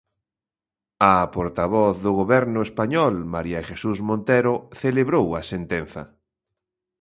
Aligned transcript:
A 1.11 1.13
portavoz 1.35 1.95
do 2.05 2.11
Goberno 2.19 2.59
español, 2.67 3.13
María 3.35 3.61
Jesús 3.69 3.97
Montero, 4.09 4.53
celebrou 4.81 5.25
a 5.39 5.41
sentenza. 5.53 6.01